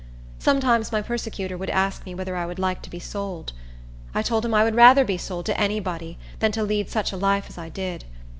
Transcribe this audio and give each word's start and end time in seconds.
Sometimes 0.39 0.91
my 0.91 0.99
persecutor 1.03 1.55
would 1.55 1.69
ask 1.69 2.07
me 2.07 2.15
whether 2.15 2.35
I 2.35 2.47
would 2.47 2.57
like 2.57 2.81
to 2.81 2.89
be 2.89 2.97
sold. 2.97 3.53
I 4.15 4.23
told 4.23 4.43
him 4.43 4.51
I 4.55 4.63
would 4.63 4.73
rather 4.73 5.05
be 5.05 5.15
sold 5.19 5.45
to 5.45 5.59
any 5.59 5.79
body 5.79 6.17
than 6.39 6.51
to 6.53 6.63
lead 6.63 6.89
such 6.89 7.11
a 7.11 7.17
life 7.17 7.45
as 7.49 7.59
I 7.59 7.69
did. 7.69 8.05